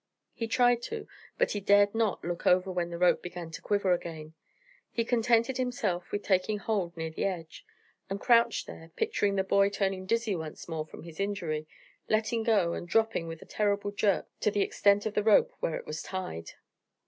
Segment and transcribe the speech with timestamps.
[0.33, 1.07] He tried to,
[1.37, 4.33] but he dared not look over when the rope began to quiver again.
[4.89, 7.63] He contented himself with taking hold near the edge,
[8.09, 11.67] and crouched there, picturing the boy turning dizzy once more from his injury,
[12.09, 15.75] letting go, and dropping with a terrible jerk to the extent of the rope where
[15.75, 16.53] it was tied.